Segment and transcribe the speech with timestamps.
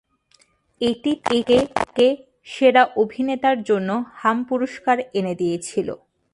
[0.81, 1.11] এটি
[1.69, 2.07] তাকে
[2.47, 3.89] সেরা অভিনেতার জন্য
[4.15, 5.87] হাম পুরষ্কার এনে দিয়েছিল।